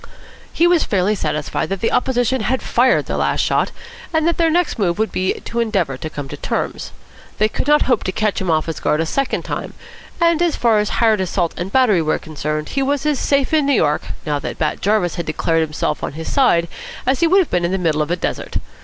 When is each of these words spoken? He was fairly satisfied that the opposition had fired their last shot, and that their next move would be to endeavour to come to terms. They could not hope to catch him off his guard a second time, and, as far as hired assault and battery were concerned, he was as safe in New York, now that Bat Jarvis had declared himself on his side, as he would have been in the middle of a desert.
He 0.51 0.65
was 0.65 0.83
fairly 0.83 1.13
satisfied 1.13 1.69
that 1.69 1.79
the 1.79 1.91
opposition 1.91 2.41
had 2.41 2.63
fired 2.63 3.05
their 3.05 3.17
last 3.17 3.41
shot, 3.41 3.69
and 4.11 4.25
that 4.27 4.37
their 4.37 4.49
next 4.49 4.79
move 4.79 4.97
would 4.97 5.11
be 5.11 5.33
to 5.41 5.59
endeavour 5.59 5.95
to 5.95 6.09
come 6.09 6.27
to 6.29 6.37
terms. 6.37 6.89
They 7.37 7.47
could 7.47 7.67
not 7.67 7.83
hope 7.83 8.03
to 8.05 8.11
catch 8.11 8.41
him 8.41 8.49
off 8.49 8.65
his 8.65 8.79
guard 8.79 8.99
a 8.99 9.05
second 9.05 9.43
time, 9.45 9.75
and, 10.19 10.41
as 10.41 10.55
far 10.55 10.79
as 10.79 10.89
hired 10.89 11.21
assault 11.21 11.53
and 11.55 11.71
battery 11.71 12.01
were 12.01 12.17
concerned, 12.17 12.69
he 12.69 12.81
was 12.81 13.05
as 13.05 13.19
safe 13.19 13.53
in 13.53 13.67
New 13.67 13.73
York, 13.73 14.01
now 14.25 14.39
that 14.39 14.57
Bat 14.57 14.81
Jarvis 14.81 15.15
had 15.17 15.27
declared 15.27 15.61
himself 15.61 16.03
on 16.03 16.13
his 16.13 16.33
side, 16.33 16.67
as 17.05 17.19
he 17.19 17.27
would 17.27 17.37
have 17.37 17.51
been 17.51 17.63
in 17.63 17.71
the 17.71 17.77
middle 17.77 18.01
of 18.01 18.09
a 18.09 18.15
desert. 18.15 18.57